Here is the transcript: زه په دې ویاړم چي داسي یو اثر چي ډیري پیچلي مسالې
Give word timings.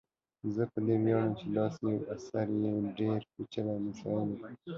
زه 0.55 0.63
په 0.71 0.79
دې 0.85 0.95
ویاړم 1.03 1.33
چي 1.39 1.45
داسي 1.57 1.81
یو 1.93 2.07
اثر 2.15 2.47
چي 2.59 2.71
ډیري 2.97 3.27
پیچلي 3.33 3.75
مسالې 3.85 4.35